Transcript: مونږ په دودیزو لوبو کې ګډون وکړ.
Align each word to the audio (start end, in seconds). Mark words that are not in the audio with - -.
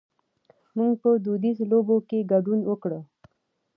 مونږ 0.77 0.93
په 1.01 1.09
دودیزو 1.25 1.63
لوبو 1.71 1.95
کې 2.07 2.27
ګډون 2.31 2.59
وکړ. 2.65 2.91